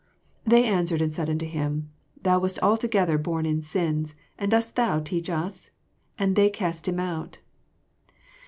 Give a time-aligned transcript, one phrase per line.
[0.45, 1.91] 34 They answered and said onto him,
[2.23, 5.69] Thou wast altogether bom in sins, and dost thou teach us?
[6.17, 7.37] And they cast him out.